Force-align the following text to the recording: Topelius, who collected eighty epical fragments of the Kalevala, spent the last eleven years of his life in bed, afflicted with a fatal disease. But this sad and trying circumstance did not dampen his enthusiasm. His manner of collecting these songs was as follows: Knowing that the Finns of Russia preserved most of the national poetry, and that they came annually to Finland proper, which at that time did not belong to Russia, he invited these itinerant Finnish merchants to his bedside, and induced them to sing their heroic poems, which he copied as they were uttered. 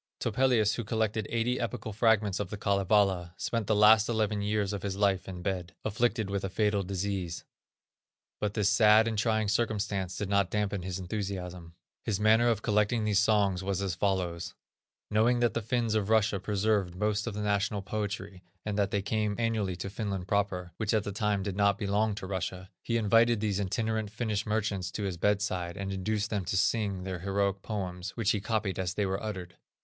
Topelius, 0.19 0.77
who 0.77 0.83
collected 0.83 1.27
eighty 1.29 1.59
epical 1.59 1.93
fragments 1.93 2.39
of 2.39 2.49
the 2.49 2.57
Kalevala, 2.57 3.35
spent 3.37 3.67
the 3.67 3.75
last 3.75 4.09
eleven 4.09 4.41
years 4.41 4.73
of 4.73 4.81
his 4.81 4.95
life 4.97 5.27
in 5.29 5.43
bed, 5.43 5.75
afflicted 5.85 6.27
with 6.27 6.43
a 6.43 6.49
fatal 6.49 6.81
disease. 6.81 7.43
But 8.39 8.55
this 8.55 8.67
sad 8.67 9.07
and 9.07 9.15
trying 9.15 9.47
circumstance 9.47 10.17
did 10.17 10.27
not 10.27 10.49
dampen 10.49 10.81
his 10.81 10.97
enthusiasm. 10.97 11.75
His 12.03 12.19
manner 12.19 12.47
of 12.49 12.63
collecting 12.63 13.05
these 13.05 13.19
songs 13.19 13.63
was 13.63 13.79
as 13.83 13.93
follows: 13.93 14.55
Knowing 15.11 15.39
that 15.39 15.53
the 15.53 15.61
Finns 15.61 15.93
of 15.93 16.09
Russia 16.09 16.39
preserved 16.39 16.95
most 16.95 17.27
of 17.27 17.35
the 17.35 17.43
national 17.43 17.83
poetry, 17.83 18.41
and 18.65 18.79
that 18.79 18.89
they 18.89 19.03
came 19.03 19.35
annually 19.37 19.75
to 19.75 19.87
Finland 19.87 20.27
proper, 20.27 20.71
which 20.77 20.95
at 20.95 21.03
that 21.03 21.13
time 21.13 21.43
did 21.43 21.55
not 21.55 21.77
belong 21.77 22.15
to 22.15 22.25
Russia, 22.25 22.71
he 22.81 22.97
invited 22.97 23.39
these 23.39 23.61
itinerant 23.61 24.09
Finnish 24.09 24.47
merchants 24.47 24.89
to 24.89 25.03
his 25.03 25.17
bedside, 25.17 25.77
and 25.77 25.93
induced 25.93 26.31
them 26.31 26.43
to 26.45 26.57
sing 26.57 27.03
their 27.03 27.19
heroic 27.19 27.61
poems, 27.61 28.17
which 28.17 28.31
he 28.31 28.41
copied 28.41 28.79
as 28.79 28.95
they 28.95 29.05
were 29.05 29.21
uttered. 29.21 29.57